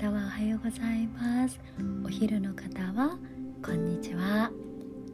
[0.00, 1.60] 方はおはようございます。
[2.04, 3.16] お昼の方は
[3.64, 4.50] こんにちは。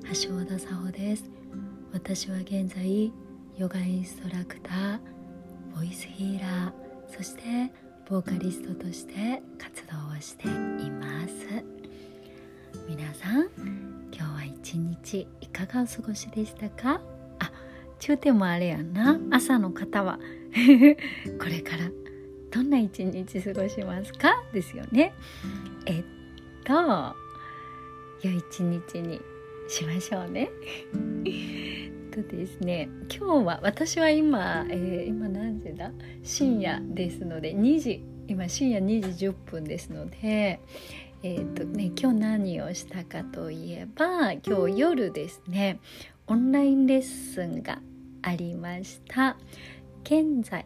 [0.04, 1.30] 橋田沙穂です。
[1.92, 3.12] 私は現在
[3.58, 4.98] ヨガインストラクター
[5.76, 6.72] ボイスヒーラー
[7.14, 7.42] そして
[8.08, 11.46] ボーカリストとして活動をしています。
[12.88, 13.50] 皆さん
[14.14, 17.02] 今日は一日いかがお過ごしでしたか？
[17.38, 17.52] あ
[17.98, 19.20] 中点もあれやんな。
[19.30, 20.18] 朝の方は。
[21.38, 21.99] これから。
[22.50, 24.42] どんな一日過ごしますか？
[24.52, 25.12] ですよね。
[25.86, 26.04] えっ
[26.64, 26.72] と
[28.22, 29.20] 良い一日に
[29.68, 30.50] しましょうね。
[32.10, 35.92] とですね今日は私は今、えー、今何時だ？
[36.24, 40.60] 深夜ですので2時今深夜2時10分ですので
[41.22, 45.78] えーとね、今日何をしたかといえば今日夜ですね
[46.26, 47.82] オンラインレッスンが
[48.22, 49.36] ありました。
[50.02, 50.64] 現在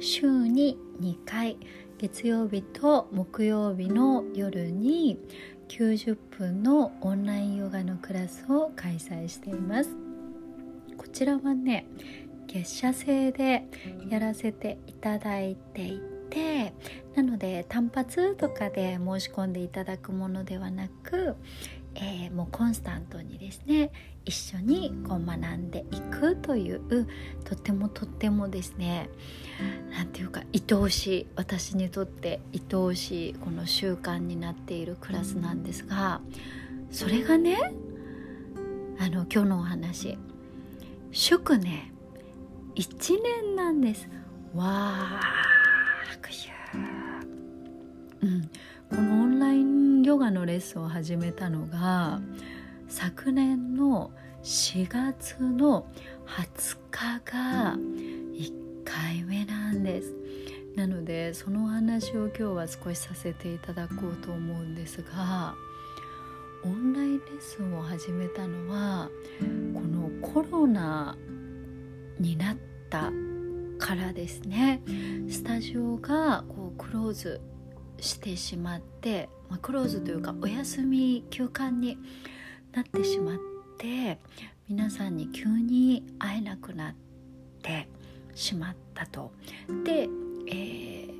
[0.00, 1.56] 週に2回
[1.98, 5.18] 月曜日と木曜日の夜に
[5.68, 9.90] 90分のオンラインヨガのクラスを開催しています。
[10.96, 11.86] こちらはね
[12.46, 13.64] 月謝制で
[14.10, 16.72] やらせていただいていて
[17.14, 21.36] なので単発とかで申し込んでいただくものではなく、
[21.96, 23.90] えー、もうコンスタントにですね
[24.24, 27.06] 一緒にこう学んでいくという
[27.44, 29.08] とてもとってもですね
[29.90, 36.20] 何て言うか愛おしい私にとって愛おしいこの習慣になっているクラスなんですが
[36.90, 37.74] それがね
[38.98, 40.18] あの今日のお話
[41.12, 41.92] 祝ね
[42.74, 44.08] 1年なんです。
[44.54, 46.76] わーくしゅ
[48.26, 48.50] うん。
[48.90, 52.20] このオンラインヨガのレッスンを始めたのが
[52.88, 54.10] 昨年の
[54.42, 55.86] 4月の
[56.26, 58.52] 20日が1
[58.84, 60.14] 回目なんです。
[60.76, 65.54] なのでそのお話を今日は少しさせていただこうと思うんですが
[66.64, 69.08] オンラインレッスンを始めたのは
[69.72, 71.16] このコロナ
[72.18, 72.56] になっ
[72.90, 73.12] た
[73.78, 74.82] からですね。
[75.28, 77.40] スタジオがこうクローズ
[78.04, 81.98] してしまって、まあ、クローズというかお休み休館に
[82.72, 83.38] なってしまっ
[83.78, 84.18] て
[84.68, 86.94] 皆さんに急に会えなくなっ
[87.62, 87.88] て
[88.34, 89.32] しまったと。
[89.84, 90.08] で、
[90.46, 91.14] えー、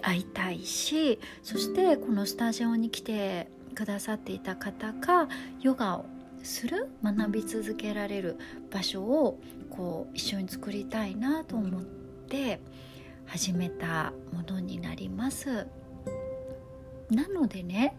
[0.00, 5.28] 会いたいしそしてこのスタジオに来てくださっていた方が
[5.60, 6.06] ヨガを
[6.42, 8.38] する学び続けられる
[8.70, 12.60] 場所をこう一緒に作りたいなと思って
[13.26, 15.66] 始めたものになります。
[17.10, 17.96] なのでね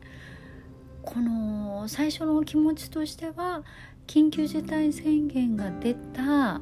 [1.01, 3.63] この最初の気持ちとしては
[4.07, 6.61] 緊急事態宣言が出た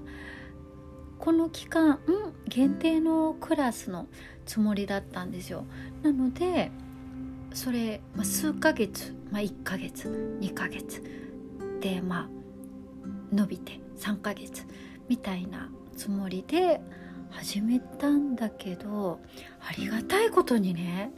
[1.17, 1.99] この期間
[2.47, 4.07] 限定のクラスの
[4.45, 5.65] つもりだったんですよ
[6.03, 6.71] なので
[7.53, 11.01] それ、まあ、数ヶ月、まあ、1ヶ月2ヶ月
[11.79, 12.29] でまあ
[13.33, 14.63] 伸びて3ヶ月
[15.07, 16.81] みたいなつもりで
[17.37, 19.19] 始めたんだけど
[19.61, 21.11] ありがたいことにね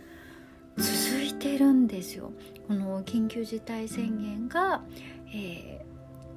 [0.77, 2.31] 続いてるんですよ。
[2.67, 4.83] この緊急事態宣言が、
[5.33, 5.83] え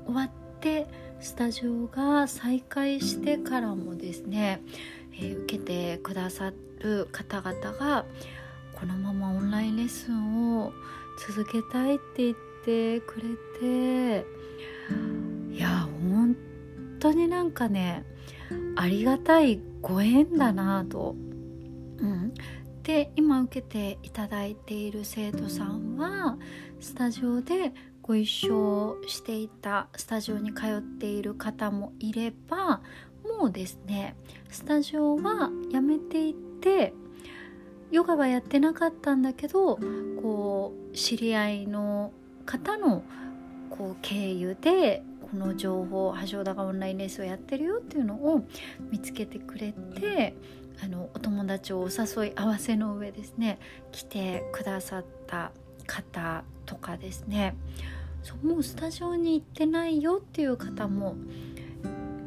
[0.05, 0.31] ー、終わっ
[0.61, 0.87] て
[1.21, 4.63] スタジオが再開してからもですね、
[5.13, 8.07] えー、受けてくださる方々が
[8.75, 10.73] このままオンラインレッスンを
[11.29, 13.25] 続けたいって言ってくれ
[13.61, 14.27] て
[15.53, 15.87] いや
[17.01, 18.05] 当になんかね
[18.77, 21.17] ありがたいご縁だなと、
[21.99, 22.33] うん、
[22.83, 26.39] で今受けていただいている生徒さんは
[26.81, 27.73] スタジオで
[28.03, 32.81] ご一緒していたスタジオに通っている方もいれば
[33.39, 34.17] もうですね
[34.49, 36.93] スタジオは辞めていって
[37.91, 39.79] ヨガはやってなかったんだけど
[40.23, 42.13] こう知り合いの
[42.47, 43.05] 方の
[43.69, 48.45] こう経由でこの情報橋田がオンラインレッスをやってるよっていうのを
[48.91, 50.35] 見つけてくれて
[50.83, 53.59] あのお友達をお誘い合わせの上ですね
[53.93, 55.53] 来てくださった
[55.87, 57.57] 方とかですね。
[58.23, 61.17] そうもうスタジオに行ってないよっていう方も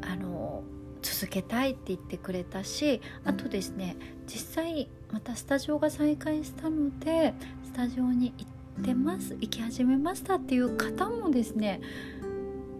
[0.02, 0.64] あの
[1.02, 3.96] 続けたいって言ってくれたしあとですね
[4.26, 7.34] 実際またスタジオが再開したので
[7.64, 8.46] スタジオに行
[8.82, 11.80] ってます行き始めましたっていう方もですね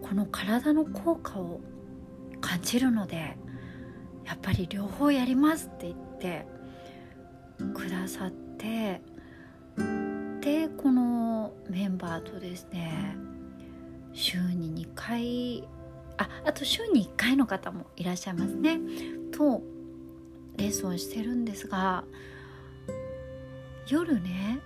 [0.04, 1.62] この体の効果を
[2.42, 3.38] 感じるので
[4.26, 6.46] やっぱり両方やりますって言って
[7.72, 9.00] くださって
[10.42, 13.16] でこのメンバーとですね
[14.12, 15.66] 週に2回
[16.18, 18.78] ああと週に1回の方もいらっしゃいますね。
[19.32, 19.62] と
[20.58, 22.04] レッスンしてるんですが
[23.88, 24.60] 夜ね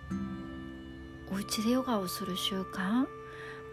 [1.32, 3.06] お家でヨガをする習慣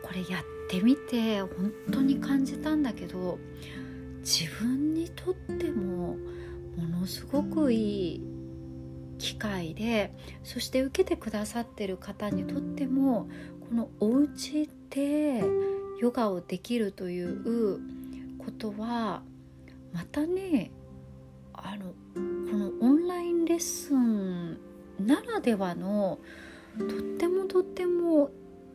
[0.06, 1.50] これやってみて本
[1.92, 3.40] 当に感じたんだけど
[4.19, 6.18] 自分にとっても
[6.78, 8.22] ものすごくいい
[9.18, 10.13] 機会で
[10.44, 13.28] そして受けてくださってる方にとっても
[13.68, 15.44] このお家で
[16.00, 17.80] ヨガをできるという
[18.38, 19.24] ことは
[19.92, 20.69] またね
[21.51, 21.86] あの
[22.51, 24.60] このオンラインレッスン
[25.00, 26.19] ならではの
[26.78, 26.88] とっ
[27.18, 28.30] てもとっても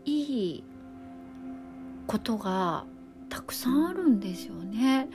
[0.05, 0.65] いい
[2.11, 2.87] ことが
[3.29, 5.09] たくさんあるんですよね。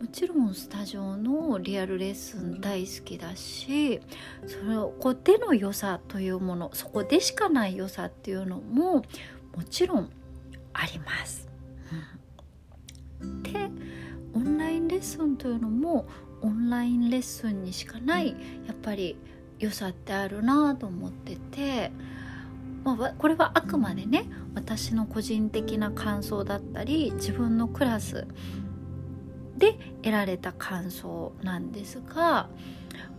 [0.00, 4.00] もちろんスタジオのリアルレッスン大好きだし
[4.46, 9.02] そこでの良さというものそこでしかない良さっていうのも
[9.56, 10.10] もちろん
[10.72, 11.48] あります。
[13.20, 13.50] うん、で
[14.32, 16.08] オンラインレッスンというのも
[16.40, 18.28] オンラインレッスンにしかない
[18.66, 19.18] やっぱり
[19.58, 21.92] 良さってあるなと思ってて。
[22.84, 28.26] まあ、これはあくまでね私の個人的な感想だったり自分のクラス
[29.56, 32.48] で得られた感想なんですが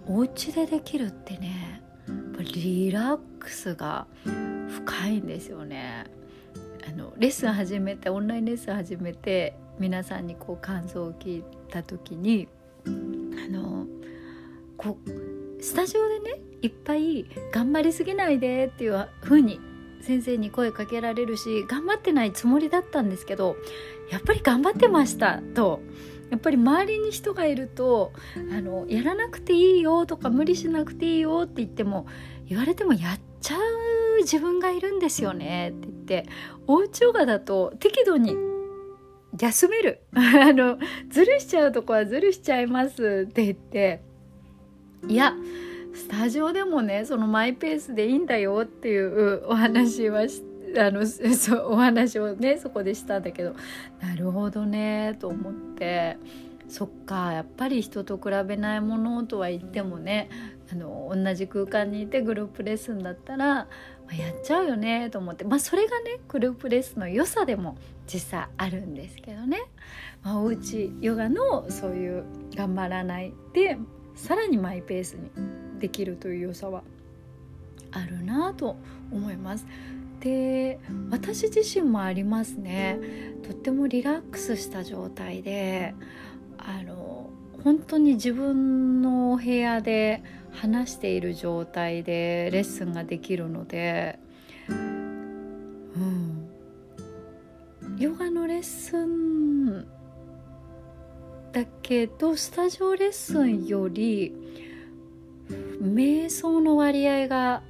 [0.07, 1.81] お家でできるってね
[2.39, 6.05] リラックスが深いんですよね。
[6.87, 12.47] あのレッスン始めてオンラインレッスン始めて皆さんにこう感想を聞いた時に
[12.85, 12.89] あ
[13.51, 13.85] の
[14.77, 19.59] こうスタジオでねいっぱい「頑張りすぎないで」っていう風に
[20.01, 23.57] 先生に声かけられるし頑張ってないつもりだったんですけど
[24.09, 25.81] やっぱり頑張ってましたと。
[26.29, 28.13] やっぱり周りに人がいると
[28.55, 32.05] あのやらなくていいよとか無理しなくていいよって言っても
[32.47, 36.29] 言われてもやっちゃう自分がいるんですよねって言って
[36.67, 38.37] おうちヨガだと適度に
[39.39, 40.01] 休める。
[40.13, 40.77] あの
[41.09, 44.01] ずるしちゃうとこはずるしちゃいますって言って。
[45.07, 45.33] いや
[45.99, 50.43] スタジオでもねそのマイペースでいいんだよっていうお話はし
[50.77, 53.53] あの そうお話をねそこでしたんだけど
[54.01, 56.17] なるほどねと思って。
[56.69, 60.29] そっかやっぱり人と比べないものとは言ってもね
[60.71, 63.67] あの同じ空間にいてグループレッスンだったら、ま
[64.11, 65.43] あ、やっちゃうよねと思って。
[65.45, 67.75] まあそれがねグループレッスンの良さでも
[68.05, 69.63] 実際あるんですけどね、
[70.21, 72.23] まあ、おうちヨガのそういう
[72.55, 73.79] 頑張らないで
[74.13, 75.31] さらにマイペースに
[75.79, 76.83] できるという良さは。
[77.91, 78.75] あるなと
[79.11, 79.65] 思います。
[80.19, 80.79] で
[81.09, 82.99] 私自身もありますね。
[83.43, 85.93] とってもリラックスした状態で
[86.57, 87.29] あの
[87.63, 94.19] 本当に自分の部屋で話している状態でレッスンができるので、
[94.67, 96.49] うん、
[97.97, 99.87] ヨガのレッスン
[101.51, 104.33] だけどスタジオレッスンより
[105.81, 107.61] 瞑想の割合が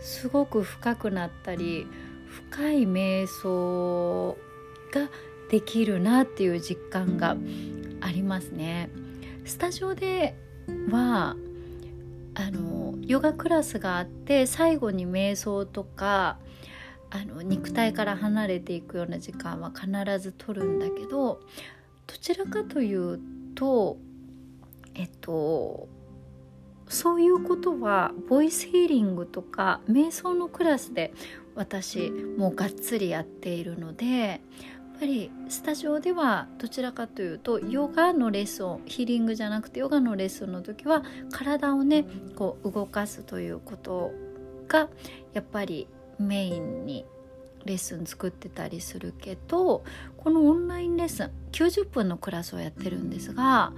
[0.00, 1.86] すごく深くなったり
[2.26, 4.36] 深い瞑想
[4.92, 5.08] が
[5.50, 7.36] できるなっていう実感が
[8.00, 8.90] ありますね。
[9.44, 10.34] スタジオで
[10.90, 11.36] は
[12.34, 16.38] あのヨガクラスがあって最後に瞑想とか
[17.10, 19.88] あの肉体から離れていくような時間は必
[20.18, 21.40] ず取るんだけど
[22.06, 23.18] どちらかという
[23.54, 23.96] と
[24.94, 25.88] えっと
[26.88, 31.12] そういうことはボイスヒーリングとか瞑想のクラスで
[31.54, 34.40] 私もうがっつりやっているのでやっ
[35.00, 42.04] ぱりスタジオではどちらかというとヨガのレッスンヒーリングじゃなくてヨガのレッスンの時は体をね
[42.36, 44.12] こう動かすということ
[44.66, 44.88] が
[45.34, 47.04] やっぱりメインに
[47.64, 49.84] レッスン作ってたりするけど
[50.16, 53.72] このオンラインレッスン90分のクラスをやってるんですが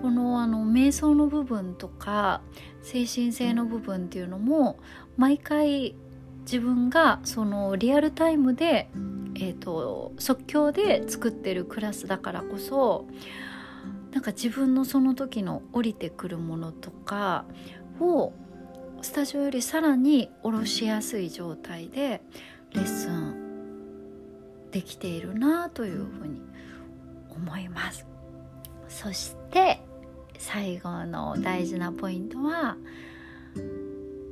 [0.00, 2.40] このあの瞑想の部分とか
[2.82, 4.78] 精神性の部分っていうのも
[5.16, 5.94] 毎回
[6.42, 8.88] 自分がそのリアルタイムで、
[9.36, 13.06] えーと、即興で作ってるクラスだからこそ
[14.12, 17.44] なんか自分のその時の降りてくるものとか
[18.00, 18.32] を
[19.00, 22.20] スタジオよりさらに下ろしやすい状態で
[22.74, 26.40] レッスンできているなというふうに
[27.30, 28.06] 思います。
[28.88, 29.80] そして
[30.38, 32.76] 最後の大事なポイントは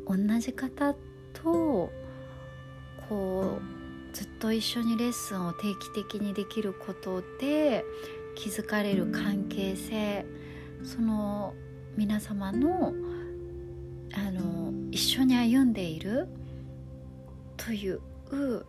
[0.06, 0.94] 同じ方
[1.32, 1.90] と
[3.08, 7.84] こうずっと一緒にレッスンを定期的にできることで
[8.34, 10.26] 気づかれる関係性
[10.82, 11.54] その
[11.96, 12.92] 皆様の
[14.12, 16.26] あの一緒に歩んでいる
[17.56, 18.00] という
[18.32, 18.66] う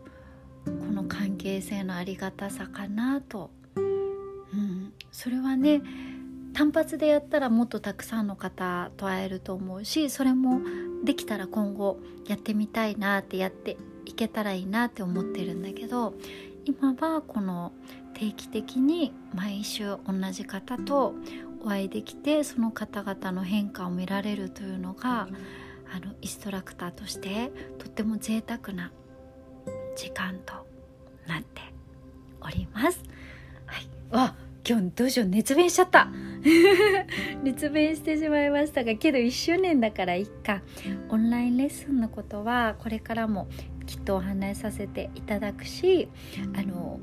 [0.65, 5.81] この関係性のありがたさかなと、うん、それはね
[6.53, 10.61] 単発でやったらもっとたくさんの方と会えると思うしそれも
[11.03, 16.13] できたら今後やってみたいなってやっていけたらいいなって思ってるんだけど
[16.65, 17.71] 今はこの
[18.13, 21.15] 定期的に毎週同じ方と
[21.63, 25.27] お会いできてその方々の変化を見られるというのが
[25.93, 28.91] あのインストラクターとしてとっても贅沢な
[29.95, 30.53] 時間と
[31.27, 31.61] なって
[32.41, 33.03] おります。
[33.65, 34.35] はい、わ
[34.67, 35.29] 今日どうしよう。
[35.29, 36.09] 熱弁しちゃった。
[37.43, 40.61] 熱弁してしまいましたがけど1周年だからいっか。
[41.09, 43.47] オンラインレッスンのことはこれからも
[43.85, 46.07] きっとお話しさせていただくし
[46.55, 46.99] あの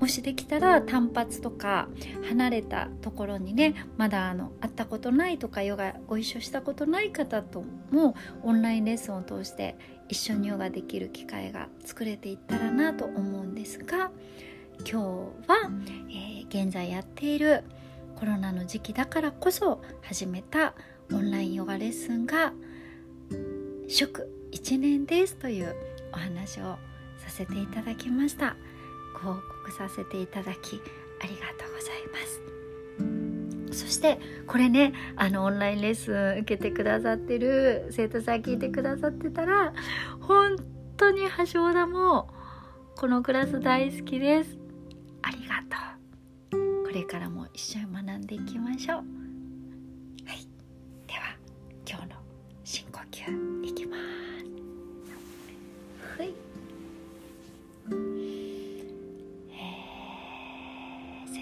[0.00, 1.88] もしできたら単発とか
[2.28, 9.76] 離れたところにねまだあの会ったことないとかヨガご一緒したことない方ともオンラインレッスンを通して
[10.08, 14.10] 一緒にヨガできる機会が作れていったらなと思うんですが
[14.80, 14.94] 今日
[15.48, 15.70] は、
[16.10, 17.64] えー、現在やっている
[18.16, 20.74] コロナの時期だからこそ始めた
[21.12, 22.52] オンラインヨガレッスンが
[23.88, 25.74] 祝1年ですという
[26.12, 26.78] お話を
[27.18, 28.56] させていただきました
[29.64, 30.80] 告させていただき
[31.20, 32.18] ありがとうございま
[33.72, 33.84] す。
[33.84, 39.72] そしてこれねあのオンラインレッスン受けてくださってる生徒さん聞いてくださってたら
[40.20, 40.56] 本
[40.96, 42.28] 当に橋田も
[42.96, 44.56] このクラス大好きです。
[45.22, 45.64] ありが
[46.50, 46.84] とう。
[46.84, 48.98] これからも一緒に学んでいきましょう。
[48.98, 49.04] はい。
[51.08, 51.36] では
[51.88, 52.16] 今日の
[52.62, 53.53] 深呼吸。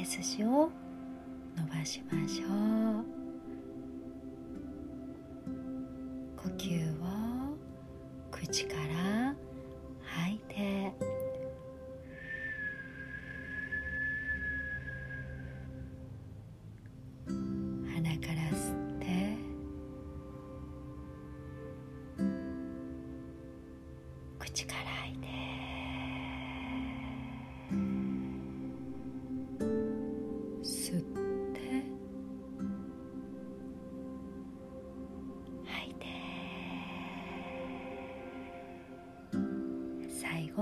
[0.05, 0.69] 背筋を
[1.57, 3.22] 伸ばしましょう。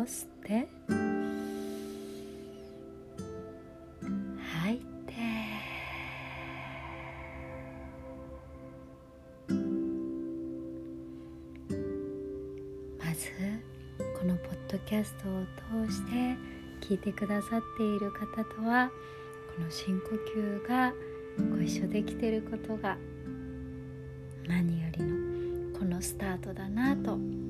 [0.00, 0.68] 後吸って。
[4.02, 5.14] 吐いて。
[12.98, 13.28] まず
[14.18, 16.36] このポッドキャストを通して
[16.80, 18.90] 聞いてくださっている方とは
[19.56, 20.92] この深呼吸が
[21.54, 22.96] ご一緒できてることが
[24.46, 27.49] 何よりのこのスタートだなと思います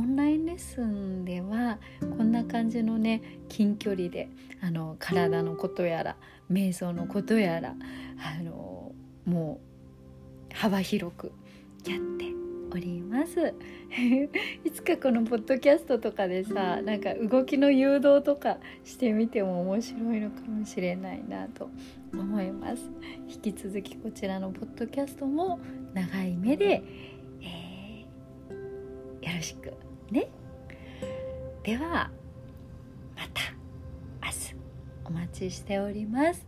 [0.00, 1.78] オンラインレッスンでは
[2.16, 4.30] こんな感じのね近距離で
[4.62, 6.16] あの体のことやら
[6.50, 7.74] 瞑想のことやら
[8.18, 8.92] あの
[9.26, 9.60] も
[10.50, 11.32] う幅広く
[11.86, 12.24] やって
[12.72, 13.52] おります。
[14.64, 21.68] いつかこのポッドキャストとかでさなんか動きの誘導とかしてみても面白いのかもしれないなと
[22.14, 22.90] 思います。
[23.28, 25.60] 引き続きこちらのポッドキャストも
[25.92, 26.82] 長い目で
[27.42, 28.06] え
[29.26, 30.28] よろしくね。
[31.62, 32.10] では
[33.16, 33.52] また
[34.26, 34.54] 明日
[35.04, 36.46] お待ちしております。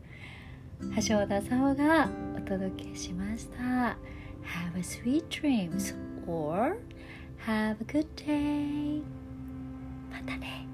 [1.09, 3.97] 橋田沙穂がお届けしました。
[4.43, 5.95] Have a sweet dreams
[6.27, 6.79] or
[7.47, 9.03] have a good day
[10.11, 10.67] またね。